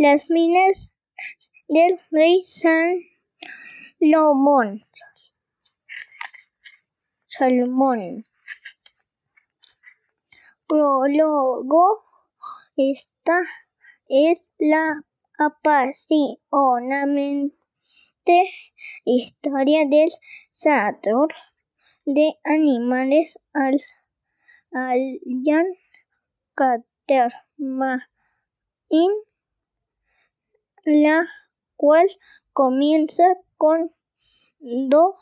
[0.00, 0.90] las minas
[1.68, 2.46] del rey
[4.00, 4.82] Salomón.
[7.26, 8.24] Salomón.
[10.66, 12.02] Prólogo.
[12.78, 13.42] Esta
[14.08, 15.04] es la
[15.38, 16.40] apasionante
[19.04, 20.10] historia del
[20.52, 21.34] Sator
[22.06, 23.84] de animales al
[24.72, 25.66] Allan
[26.54, 28.00] Catermain,
[30.90, 31.26] la
[31.76, 32.08] cual
[32.52, 33.22] comienza
[33.56, 33.94] con
[34.58, 35.14] do,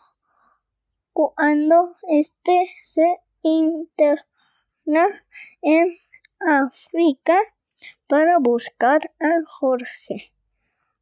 [1.12, 4.24] cuando este se interna
[5.60, 5.98] en
[6.40, 7.38] África
[8.06, 10.32] para buscar a Jorge.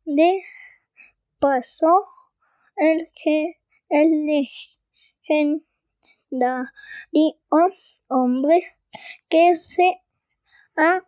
[0.05, 0.43] De
[1.39, 2.09] paso,
[2.77, 5.65] el que el legendario
[8.09, 8.77] hombre
[9.29, 10.01] que se
[10.77, 11.03] ha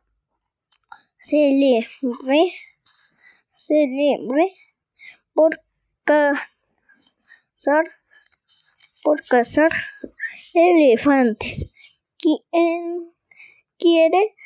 [1.21, 2.53] celebre,
[3.59, 4.55] celebre
[5.35, 5.61] por
[6.05, 6.47] cazar,
[9.03, 9.73] por cazar
[10.55, 11.73] elefantes.
[12.19, 13.13] Quien
[13.79, 14.37] quiere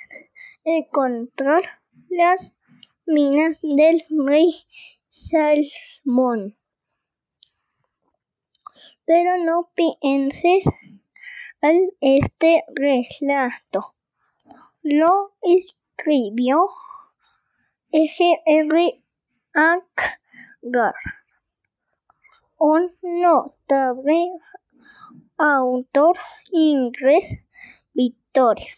[0.64, 1.62] encontrar
[2.08, 2.54] las
[3.06, 4.54] minas del rey
[5.08, 6.56] Salmón.
[9.04, 10.64] Pero no pienses
[11.60, 13.94] al este relato.
[14.82, 16.68] Lo escribió
[17.92, 19.01] G.R.
[19.54, 20.94] Agar,
[22.58, 24.32] un notable
[25.36, 26.16] autor
[26.50, 27.38] inglés,
[27.92, 28.74] Victoria.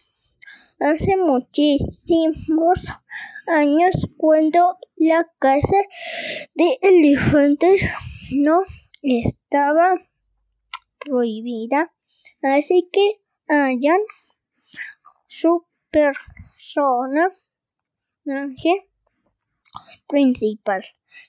[0.81, 2.79] Hace muchísimos
[3.47, 5.77] años, cuando la caza
[6.55, 7.81] de elefantes
[8.31, 8.63] no
[9.01, 9.95] estaba
[10.99, 11.93] prohibida,
[12.41, 14.01] así que hayan
[15.27, 17.29] su personaje
[20.07, 20.83] principal.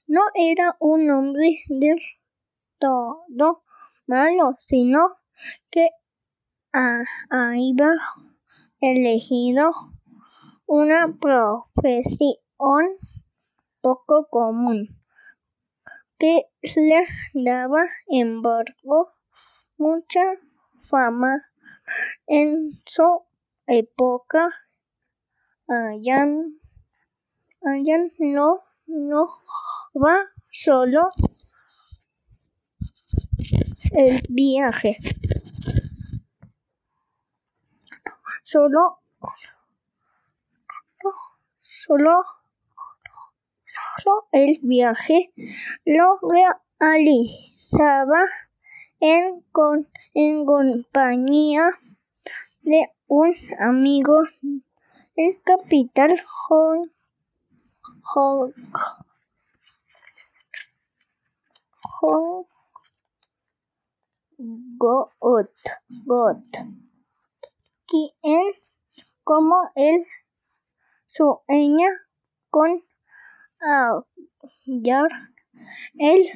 [0.07, 2.01] No era un hombre del
[2.79, 3.65] todo
[4.07, 5.17] malo, sino
[5.71, 5.89] que
[6.73, 7.95] había
[8.81, 9.73] elegido
[10.67, 12.99] una profesión
[13.81, 14.89] poco común
[16.19, 19.13] que le daba embargo
[19.77, 20.23] mucha
[20.89, 21.37] fama
[22.27, 23.23] en su
[23.67, 24.49] época.
[25.69, 26.61] Allan,
[27.63, 29.29] Allan no, no
[29.95, 30.17] va
[30.51, 31.09] solo
[33.93, 34.97] el viaje.
[38.45, 39.01] Solo,
[41.61, 42.23] solo,
[44.03, 45.33] solo el viaje
[45.85, 46.19] lo
[46.79, 48.21] realizaba
[49.01, 51.71] en, con, en compañía
[52.63, 54.23] de un amigo,
[55.17, 56.17] el capitán
[56.49, 56.89] Hong,
[58.15, 58.53] Hong,
[61.83, 62.47] Hong
[64.79, 65.49] God,
[67.87, 68.53] quien
[69.25, 70.07] como él
[71.09, 71.89] sueña
[72.51, 72.85] con
[73.59, 75.11] hallar
[75.99, 76.31] el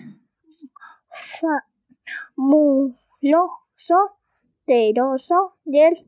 [2.34, 4.18] fabuloso
[4.66, 6.04] teroso del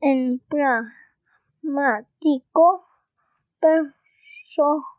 [0.00, 2.86] emblemático
[3.60, 4.93] personaje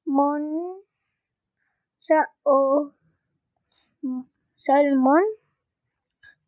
[0.00, 0.82] Salmón,
[4.56, 5.22] Salmón,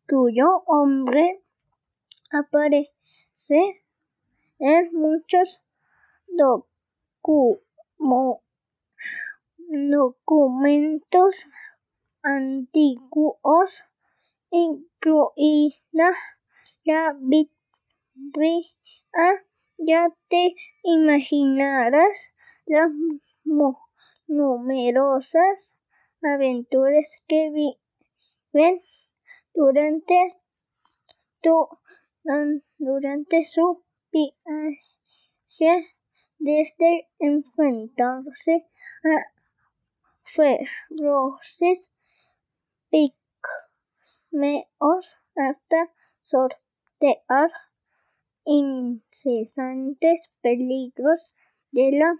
[0.05, 1.41] cuyo hombre
[2.31, 3.81] aparece
[4.59, 5.61] en muchos
[9.69, 11.47] documentos
[12.23, 13.83] antiguos,
[14.51, 16.11] incluida
[16.83, 17.53] la Biblia.
[19.77, 22.17] Ya te imaginarás
[22.65, 22.89] las
[24.27, 25.75] numerosas
[26.21, 28.81] aventuras que viven
[29.53, 30.35] durante,
[31.41, 31.67] tu,
[32.77, 35.93] durante su viaje
[36.39, 38.67] desde enfrentarse
[39.03, 39.25] a
[40.23, 41.91] feroces
[44.31, 47.51] pigmeos hasta sortear
[48.45, 51.31] incesantes peligros
[51.71, 52.13] de la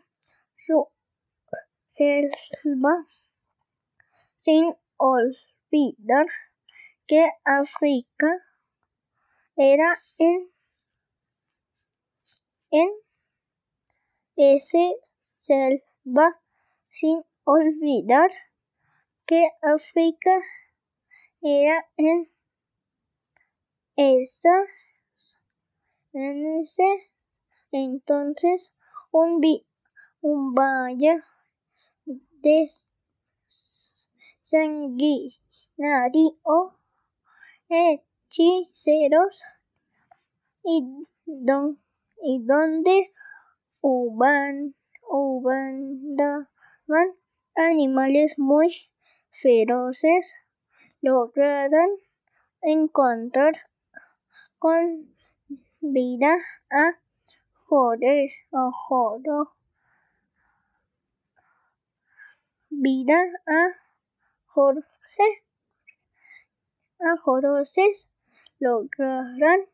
[1.87, 3.07] selva
[4.41, 6.25] sin olvidar
[7.07, 8.27] que África
[9.55, 10.49] era en,
[12.71, 12.89] en
[14.35, 14.95] ese
[15.31, 16.39] selva
[16.89, 18.31] sin olvidar
[19.25, 20.35] que África
[21.41, 22.29] era en
[23.95, 24.65] esa
[27.71, 28.71] entonces
[29.11, 29.41] un,
[30.21, 31.21] un valle
[32.05, 32.67] de
[34.43, 35.39] sanguinario
[37.69, 39.41] hechiceros
[40.63, 40.83] y,
[41.25, 41.81] don,
[42.21, 43.11] y donde
[43.81, 44.75] huban,
[47.55, 48.91] animales muy
[49.41, 50.33] feroces
[51.01, 51.89] lograron
[52.61, 53.53] encontrar
[54.59, 55.13] con
[55.83, 56.37] vida
[56.71, 56.97] a
[57.67, 59.51] Jorge, a Jorge,
[62.69, 63.75] vida a
[64.45, 65.43] Jorge,
[67.01, 67.91] a Jorge
[68.59, 69.67] lograron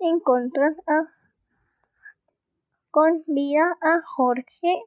[0.00, 1.04] encontrar a
[2.90, 4.82] con vida a Jorge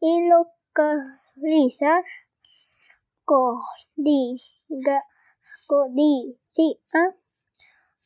[0.00, 2.04] y localizar
[3.24, 5.04] codicia,
[5.66, 7.16] codicia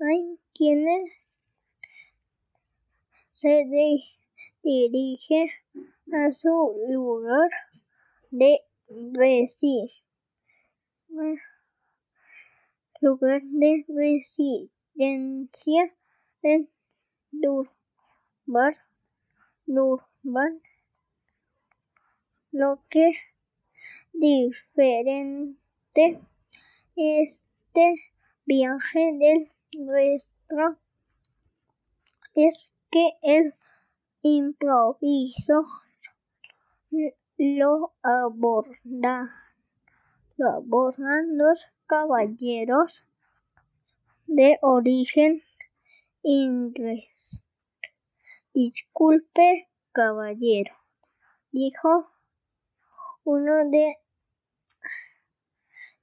[0.00, 1.12] hay quienes
[3.34, 3.64] se
[4.62, 5.52] dirige
[6.12, 7.50] a su lugar
[8.30, 9.94] de residencia
[13.00, 15.94] lugar de residencia
[16.42, 16.68] en
[17.30, 18.76] Durban,
[19.66, 20.60] Durban,
[22.52, 23.12] lo que
[24.12, 26.20] diferente
[26.96, 27.94] este
[28.44, 30.78] viaje del nuestro
[32.34, 33.54] es que el
[34.22, 35.66] improviso
[37.36, 39.47] lo aborda,
[40.38, 43.04] lo abordan los caballeros
[44.26, 45.42] de origen
[46.22, 47.42] inglés.
[48.54, 50.74] Disculpe, caballero,
[51.50, 52.10] dijo
[53.24, 53.98] uno de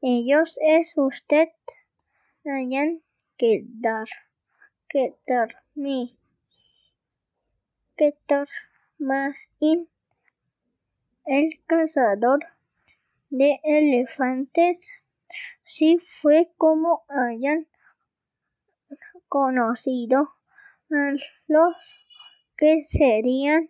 [0.02, 1.50] ellos es usted
[2.46, 3.02] hayan
[3.38, 4.08] que dar,
[4.90, 5.16] que
[5.74, 6.20] mi,
[7.98, 8.14] que
[9.60, 9.90] in
[11.26, 12.55] el cazador
[13.30, 14.80] de elefantes,
[15.66, 17.68] si fue como hayan
[19.28, 20.30] conocido
[20.92, 21.14] a
[21.48, 21.76] los
[22.58, 23.70] que serían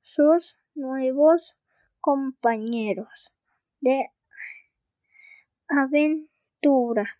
[0.00, 1.54] sus nuevos
[2.00, 3.32] compañeros
[3.80, 4.10] de
[5.68, 7.18] aventura.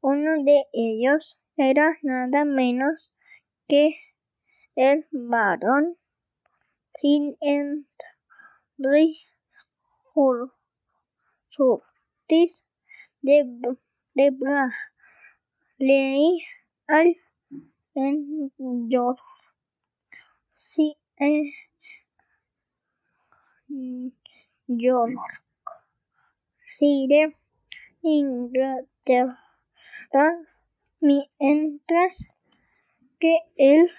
[0.00, 3.10] Uno de ellos era nada menos
[3.68, 3.96] que
[4.74, 5.96] el varón
[7.00, 9.18] sin Henry
[11.54, 12.64] Surtis
[13.22, 13.44] de,
[14.14, 14.30] de
[15.78, 16.42] Bradley
[16.88, 17.16] al
[17.94, 18.50] en
[18.88, 19.20] York.
[20.56, 21.52] Sí, eh,
[24.66, 25.12] York.
[26.76, 27.36] Sire
[28.02, 29.38] Inglaterra
[31.00, 32.26] mientras
[33.20, 33.90] que el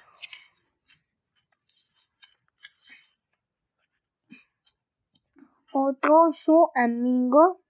[5.86, 7.62] otro su amigo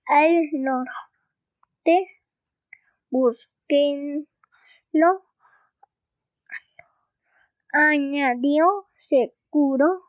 [0.06, 2.22] al norte
[3.10, 4.27] busquenlo
[7.74, 10.04] añadió seguro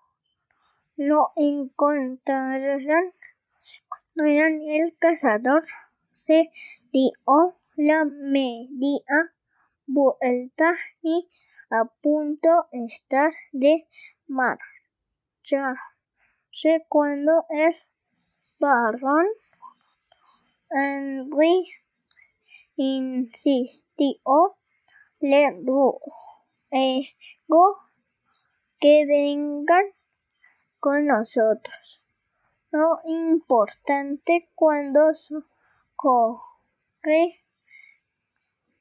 [0.97, 3.13] lo encontrarán.
[4.17, 5.65] El cazador
[6.13, 6.51] se
[6.93, 9.33] dio la media
[9.87, 11.29] vuelta y
[11.71, 13.87] a punto estar de
[14.27, 14.61] marcharse
[16.89, 17.75] cuando el
[18.59, 19.27] barrón
[20.71, 21.69] Henry
[22.77, 24.57] insistió,
[25.21, 25.59] le
[26.73, 27.79] ruego
[28.81, 29.85] que vengan
[30.81, 32.01] con nosotros.
[32.71, 35.13] Lo importante cuando
[35.95, 37.45] corre,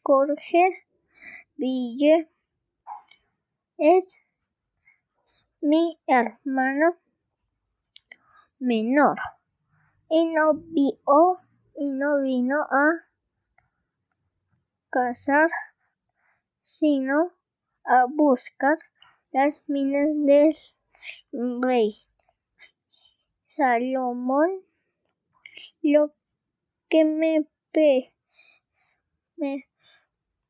[0.02, 0.88] Jorge
[1.58, 2.30] Ville
[3.78, 4.16] es
[5.60, 6.96] mi hermano
[8.60, 9.20] menor
[10.10, 11.40] y no vio
[11.76, 12.92] y no vino a
[14.90, 15.50] cazar
[16.64, 17.32] sino
[17.86, 18.78] a buscar
[19.32, 20.56] las minas del
[21.62, 22.06] rey.
[23.48, 24.64] Salomón
[25.82, 26.14] lo
[26.90, 27.48] que me,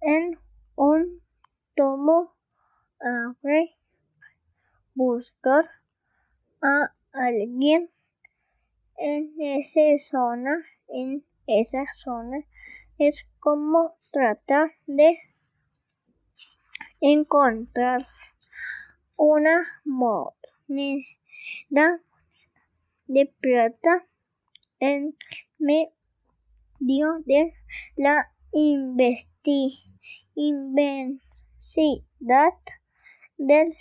[0.00, 0.38] en
[0.76, 1.22] un
[1.76, 2.34] tomo
[3.00, 3.34] a
[4.94, 5.70] buscar
[6.60, 7.90] a alguien
[8.96, 12.44] en esa zona, en esa zona,
[12.98, 15.18] es como tratar de
[17.00, 18.06] encontrar
[19.16, 21.04] una moneda
[23.06, 24.06] de plata
[24.78, 25.16] en
[25.58, 27.54] medio de
[27.96, 29.80] la inmensidad
[33.38, 33.76] del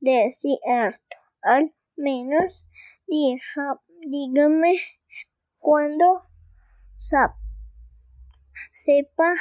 [0.00, 1.16] desierto.
[1.42, 2.64] Al menos
[3.06, 4.80] dígame
[5.58, 6.22] cuando
[8.84, 9.34] sepa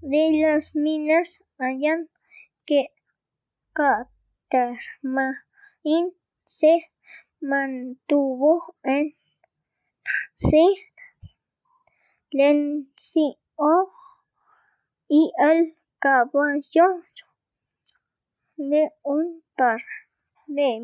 [0.00, 2.06] de las minas allá
[2.64, 2.88] que
[3.72, 5.34] Catarmaín
[6.44, 6.90] se
[7.40, 9.14] mantuvo en
[12.30, 13.36] silencio
[15.08, 17.02] y al caballo
[18.56, 19.82] de un par
[20.46, 20.80] de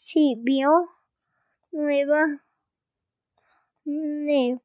[0.06, 0.88] recibió
[1.70, 2.44] nueva,
[3.84, 4.60] nuevamente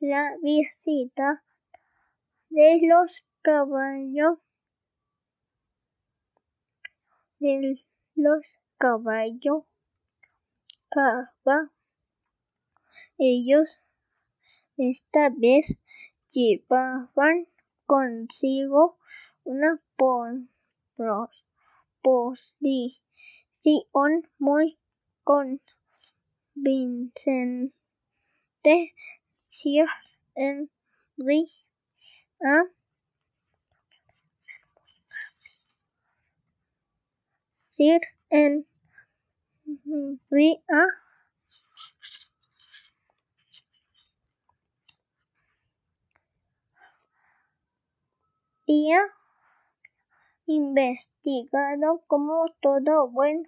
[0.00, 1.42] la visita
[2.50, 4.38] de los caballos
[7.38, 8.42] de los
[8.78, 9.64] caballos
[13.18, 13.78] ellos
[14.76, 15.74] esta vez
[16.32, 17.48] llevaban
[17.86, 18.98] consigo
[19.44, 19.80] una
[22.02, 24.78] posición muy
[25.24, 25.62] convincente,
[29.50, 29.86] Sir
[30.34, 31.50] Henry
[32.40, 32.64] a.
[37.70, 38.66] Sir Henry
[40.68, 41.05] a
[50.46, 53.46] Investigado como todo buen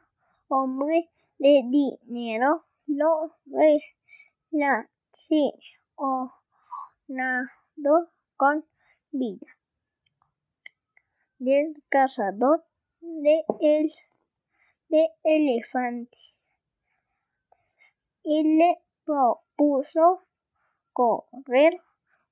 [0.49, 4.89] hombre de dinero lo relacionado
[8.37, 8.65] con
[9.11, 9.47] vida.
[11.39, 12.65] Del cazador
[13.01, 13.93] de, el,
[14.89, 16.51] de elefantes.
[18.23, 20.23] Y le propuso
[20.93, 21.81] correr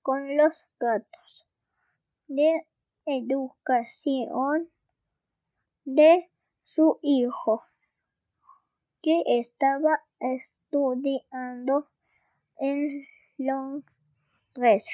[0.02, 1.46] con los gatos.
[2.28, 2.66] De
[3.06, 4.68] educación
[5.84, 6.28] de
[6.64, 7.64] su hijo,
[9.02, 11.88] que estaba estudiando
[12.58, 13.06] en
[13.38, 14.84] Londres.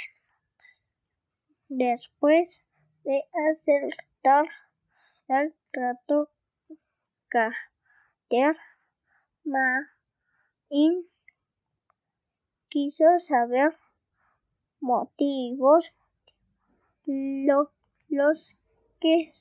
[1.69, 2.63] Después
[3.05, 4.47] de acertar
[5.29, 6.29] el trato,
[9.45, 11.07] Main
[12.69, 13.77] quiso saber
[14.81, 15.85] motivos
[17.07, 17.71] lo
[18.13, 18.55] los
[19.01, 19.33] que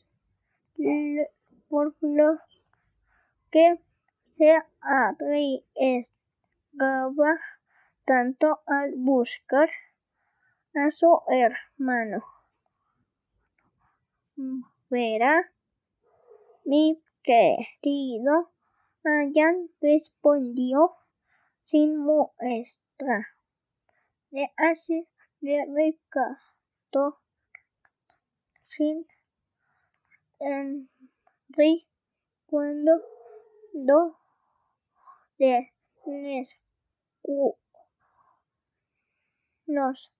[1.67, 2.39] por los
[3.51, 3.77] que
[4.37, 6.09] se arriesgaba
[8.05, 9.69] tanto al buscar
[10.73, 12.23] a su hermano.
[14.89, 15.51] Verá,
[16.63, 18.51] mi querido,
[19.03, 20.95] Ayan respondió
[21.65, 23.27] sin muestra
[24.29, 25.07] de así
[25.41, 27.20] de recato
[28.71, 29.05] sin
[30.39, 31.85] Henry
[32.45, 32.93] cuando
[33.73, 34.17] do
[35.37, 35.71] de
[39.67, 40.11] nos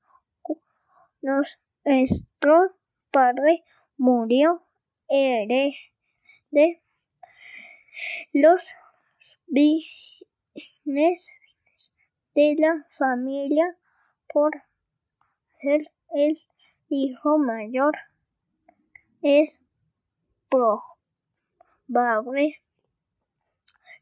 [1.21, 2.75] nuestro
[3.11, 3.63] padre
[3.97, 4.63] murió
[5.07, 6.81] de
[8.33, 8.61] los
[9.47, 11.29] bienes
[12.33, 13.77] de la familia
[14.27, 14.51] por
[15.61, 16.41] ser el
[16.89, 17.95] hijo mayor
[19.21, 19.57] es
[20.49, 20.81] probable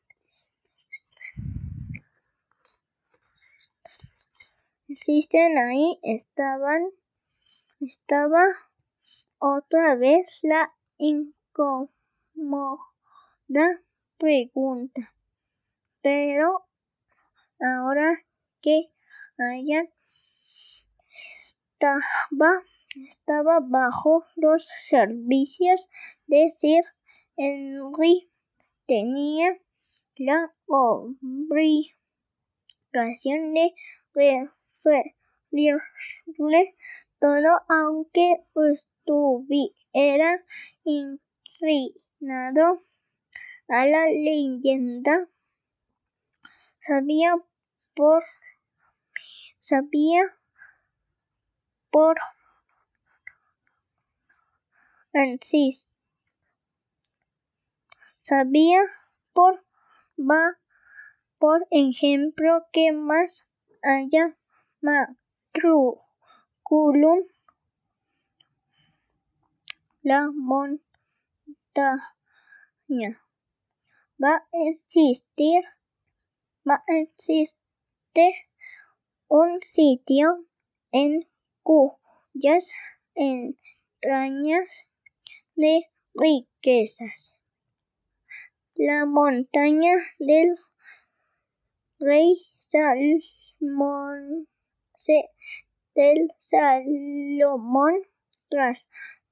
[4.88, 6.90] Insisten ahí estaban
[7.80, 8.44] estaba
[9.40, 11.90] otra vez la incómoda
[14.18, 15.14] pregunta.
[16.02, 16.66] Pero
[17.60, 18.24] ahora
[18.62, 18.92] que
[19.38, 19.90] hayan
[21.76, 22.64] estaba,
[23.10, 25.90] estaba bajo los servicios
[26.28, 26.84] de Sir
[27.36, 28.30] Henry,
[28.88, 29.58] tenía
[30.18, 31.94] la obligación
[33.54, 33.74] de
[35.54, 36.76] referirle
[37.20, 39.85] todo aunque estuviera
[40.84, 42.84] inclinado
[43.68, 45.28] a la leyenda.
[46.80, 47.36] Sabía
[47.96, 48.24] por
[49.60, 50.38] sabía
[51.90, 52.18] por
[58.20, 58.82] sabía
[59.34, 59.66] por
[60.20, 60.60] va
[61.40, 63.44] por ejemplo que más
[63.82, 64.38] haya
[64.82, 65.96] matriculum
[70.06, 70.80] la montaña
[74.24, 75.64] va a existir,
[76.64, 78.34] va a existir
[79.28, 80.46] un sitio
[80.92, 81.28] en
[81.64, 82.70] cuyas
[83.16, 84.70] entrañas
[85.56, 87.34] de riquezas.
[88.76, 90.56] La montaña del
[91.98, 94.48] rey Salomón,
[95.96, 98.04] del Salomón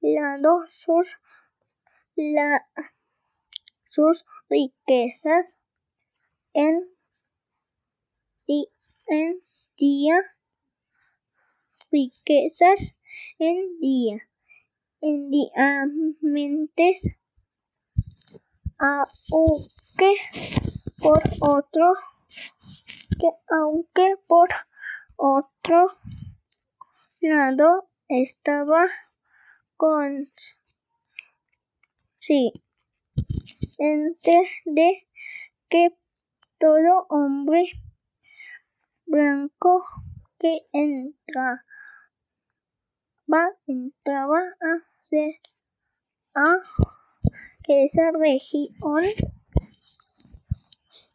[0.03, 1.07] trasladó sus,
[2.15, 2.65] la,
[3.89, 5.57] sus riquezas
[6.53, 6.85] en,
[9.07, 9.41] en
[9.77, 10.15] día
[11.91, 12.79] riquezas
[13.39, 14.27] en día
[15.01, 17.01] en diamantes
[18.77, 20.15] aunque
[21.01, 21.93] por otro
[23.19, 24.49] que aunque por
[25.15, 25.87] otro
[27.21, 28.87] lado estaba
[29.77, 30.31] con
[32.19, 32.51] sí
[34.65, 35.07] de
[35.69, 35.89] que
[36.59, 37.63] todo hombre
[39.05, 39.83] blanco
[40.39, 41.65] que entra
[43.31, 45.33] va entraba a ser
[46.35, 46.55] a
[47.63, 49.03] que esa región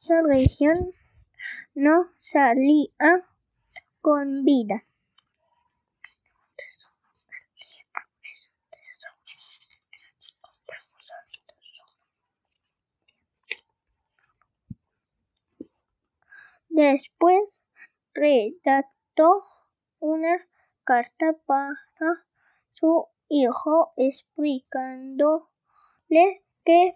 [0.02, 0.74] esa región
[1.74, 3.24] no salía
[4.00, 4.87] con vida.
[16.78, 17.64] Después
[18.14, 19.44] redactó
[19.98, 20.46] una
[20.84, 21.74] carta para
[22.74, 25.48] su hijo explicándole
[26.64, 26.92] que,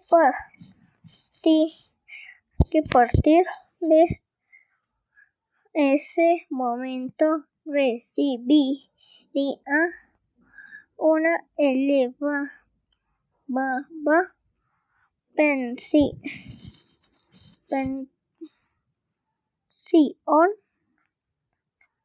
[2.71, 3.43] que partir
[3.81, 4.05] de
[5.73, 8.89] ese momento recibiría
[10.95, 12.65] una elevada
[15.35, 16.21] pensión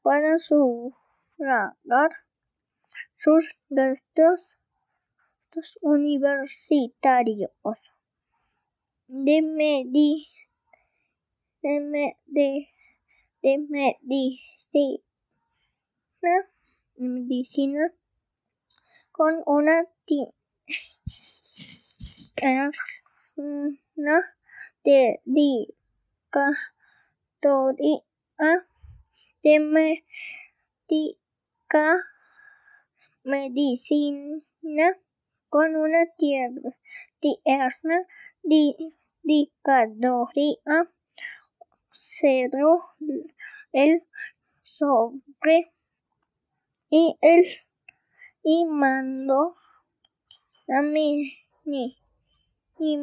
[0.02, 2.10] para sufragar
[3.14, 4.56] sus gastos
[5.80, 7.50] universitarios
[9.08, 10.28] de, medi,
[11.62, 12.68] de, de,
[13.42, 15.02] de medicina,
[16.96, 17.90] medicina
[19.12, 19.86] con una
[23.26, 24.36] una
[24.84, 26.77] dedicatoria
[29.60, 30.04] médica
[33.22, 34.98] medicina
[35.48, 36.76] con una tierna,
[38.42, 40.90] dedicatoria
[41.92, 42.82] cerró
[43.72, 44.02] el
[44.64, 45.72] sobre
[46.90, 47.44] y el
[48.42, 49.54] y mandó
[50.66, 50.82] la
[52.78, 52.98] y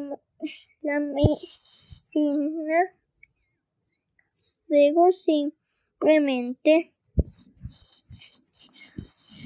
[0.82, 2.92] la medicina
[4.68, 6.94] luego simplemente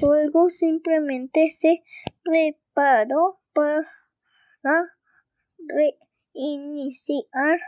[0.00, 1.82] luego simplemente se
[2.22, 3.86] preparó para
[6.34, 7.60] reiniciar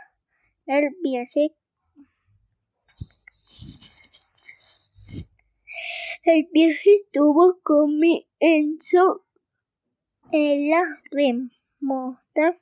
[0.65, 1.55] el viaje
[6.25, 9.25] El viaje tuvo comienzo
[10.31, 12.57] en la remota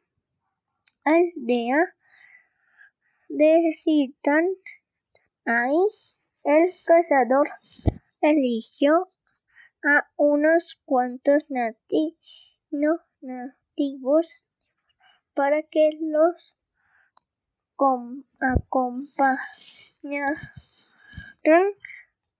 [1.03, 1.85] aldea
[3.29, 4.47] de Citán.
[5.45, 5.77] Ahí
[6.43, 7.47] el cazador
[8.21, 9.07] eligió
[9.83, 13.01] a unos cuantos nativos
[15.33, 16.55] para que los
[18.39, 20.37] acompañaran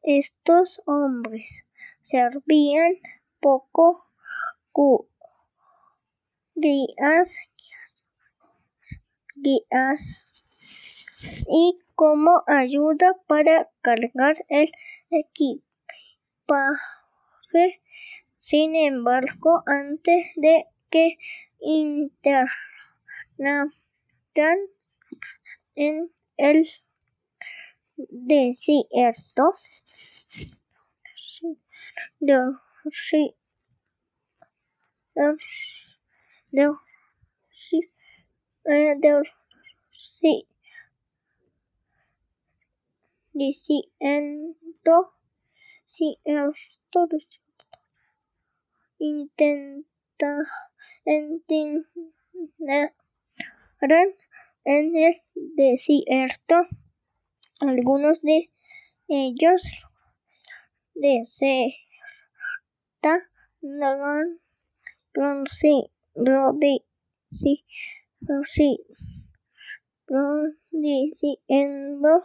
[0.04, 1.64] estos hombres.
[2.04, 2.98] Servían
[3.40, 4.06] poco
[6.56, 7.36] guías,
[9.36, 10.02] guías
[11.48, 14.72] y como ayuda para cargar el
[15.12, 15.62] equipaje.
[18.38, 21.20] Sin embargo, antes de que
[21.60, 22.50] internaran
[25.76, 26.68] en el
[28.10, 29.54] desierto
[39.94, 40.48] sí
[43.34, 43.92] de si
[46.24, 47.08] esto
[49.00, 50.38] intenta
[51.06, 51.86] entender
[54.64, 56.68] en el desierto
[57.60, 58.52] algunos de
[59.08, 59.64] ellos
[60.94, 61.82] desertaron
[65.14, 65.90] con sí,
[67.32, 67.66] sí,
[68.46, 68.80] sí,
[70.72, 72.24] diciendo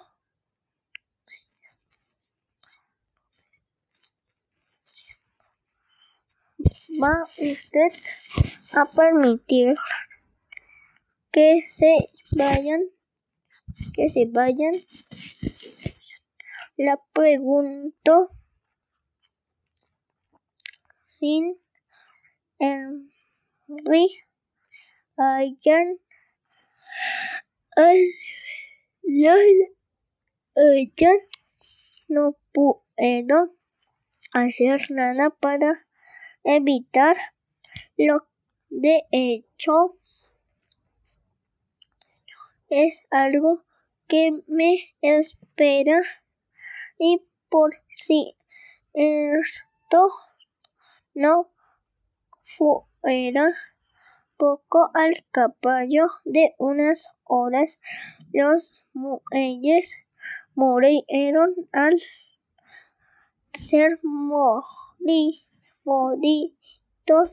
[7.00, 7.92] va usted
[8.72, 9.74] a permitir
[11.33, 11.96] que se
[12.37, 12.83] vayan,
[13.94, 14.74] que se vayan.
[16.76, 18.31] La pregunto
[21.00, 21.57] sin
[22.59, 23.09] hayan
[25.16, 25.98] hayan
[32.09, 33.57] no puedo
[34.33, 35.87] hacer nada para
[36.46, 37.16] evitar
[37.96, 38.26] lo
[38.70, 39.98] de hecho
[42.68, 43.64] es algo
[44.06, 46.00] que me espera
[46.98, 48.37] y por si
[48.94, 50.09] esto
[51.14, 51.50] no
[52.56, 53.48] fuera
[54.37, 57.78] poco al caballo de unas horas
[58.32, 59.92] los muelles
[60.54, 62.00] murieron al
[63.59, 65.45] ser mori,
[65.87, 67.31] moridos,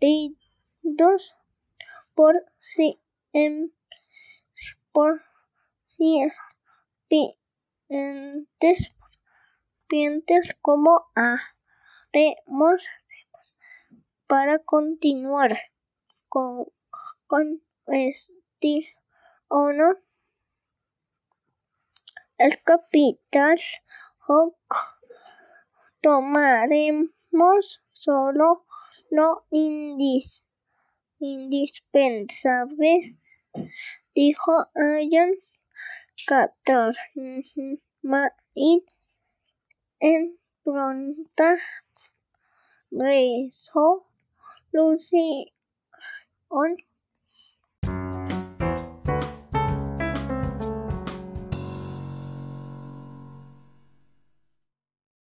[0.00, 1.36] moridos
[2.14, 2.98] por si
[3.32, 3.72] en,
[4.90, 5.22] por
[5.84, 7.38] serpientes,
[9.88, 12.82] serpientes como haremos
[14.26, 15.58] para continuar
[16.28, 16.66] con,
[17.26, 18.88] con este
[19.48, 20.02] honor.
[22.38, 23.60] El capital
[24.26, 24.93] Hawk
[26.04, 28.66] tomaremos solo
[29.10, 30.44] lo indis,
[31.18, 33.16] indispensable,
[34.14, 35.32] dijo Ian
[36.26, 36.94] Qatar.
[40.00, 41.56] en pronta
[42.90, 43.96] resolución